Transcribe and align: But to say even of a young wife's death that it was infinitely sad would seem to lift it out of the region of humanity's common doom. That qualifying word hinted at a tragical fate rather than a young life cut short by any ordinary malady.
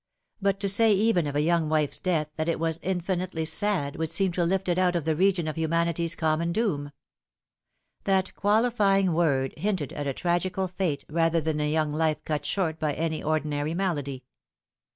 But 0.41 0.59
to 0.61 0.67
say 0.67 0.93
even 0.93 1.27
of 1.27 1.35
a 1.35 1.41
young 1.43 1.69
wife's 1.69 1.99
death 1.99 2.31
that 2.35 2.49
it 2.49 2.59
was 2.59 2.79
infinitely 2.81 3.45
sad 3.45 3.97
would 3.97 4.09
seem 4.09 4.31
to 4.31 4.43
lift 4.43 4.67
it 4.67 4.79
out 4.79 4.95
of 4.95 5.05
the 5.05 5.15
region 5.15 5.47
of 5.47 5.57
humanity's 5.59 6.15
common 6.15 6.51
doom. 6.51 6.91
That 8.05 8.33
qualifying 8.35 9.13
word 9.13 9.53
hinted 9.59 9.93
at 9.93 10.07
a 10.07 10.13
tragical 10.13 10.67
fate 10.67 11.05
rather 11.07 11.39
than 11.39 11.61
a 11.61 11.69
young 11.71 11.91
life 11.91 12.23
cut 12.25 12.45
short 12.47 12.79
by 12.79 12.95
any 12.95 13.21
ordinary 13.21 13.75
malady. 13.75 14.23